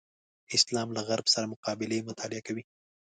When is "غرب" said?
1.07-1.25